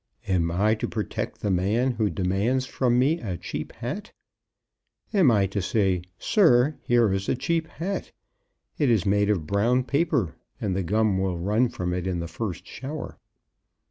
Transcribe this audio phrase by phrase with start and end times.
[0.27, 4.11] Am I to protect the man who demands from me a cheap hat?
[5.13, 8.11] Am I to say, 'Sir, here is a cheap hat.
[8.79, 12.27] It is made of brown paper, and the gum will run from it in the
[12.27, 13.19] first shower.